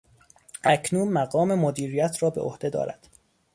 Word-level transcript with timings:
اکنون 0.63 1.07
مقام 1.09 1.55
مدیریت 1.55 2.23
را 2.23 2.29
به 2.29 2.41
عهده 2.41 2.69
دارد. 2.69 3.09